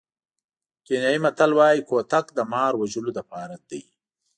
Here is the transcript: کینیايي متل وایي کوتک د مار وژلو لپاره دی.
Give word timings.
کینیايي 0.85 1.19
متل 1.23 1.51
وایي 1.59 1.81
کوتک 1.89 2.25
د 2.33 2.39
مار 2.51 2.73
وژلو 2.77 3.11
لپاره 3.19 3.55
دی. 3.69 3.81